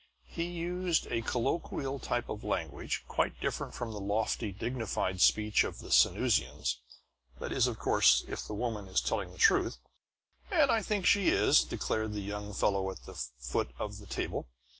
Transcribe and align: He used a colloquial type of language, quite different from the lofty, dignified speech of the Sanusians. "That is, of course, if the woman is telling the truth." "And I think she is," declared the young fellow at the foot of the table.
He 0.29 0.45
used 0.45 1.05
a 1.11 1.21
colloquial 1.21 1.99
type 1.99 2.27
of 2.27 2.43
language, 2.43 3.05
quite 3.07 3.39
different 3.39 3.75
from 3.75 3.91
the 3.91 3.99
lofty, 3.99 4.51
dignified 4.51 5.21
speech 5.21 5.63
of 5.63 5.77
the 5.77 5.91
Sanusians. 5.91 6.77
"That 7.39 7.51
is, 7.51 7.67
of 7.67 7.77
course, 7.77 8.23
if 8.27 8.41
the 8.43 8.55
woman 8.55 8.87
is 8.87 8.99
telling 8.99 9.31
the 9.31 9.37
truth." 9.37 9.77
"And 10.49 10.71
I 10.71 10.81
think 10.81 11.05
she 11.05 11.27
is," 11.29 11.63
declared 11.63 12.13
the 12.13 12.21
young 12.21 12.51
fellow 12.51 12.89
at 12.89 13.03
the 13.05 13.13
foot 13.13 13.69
of 13.77 13.99
the 13.99 14.07
table. 14.07 14.49